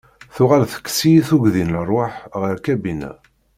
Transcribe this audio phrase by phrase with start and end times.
[0.35, 3.11] Tuɣal tekkes-iyi tuggdi n rrwaḥ ɣer lkabina.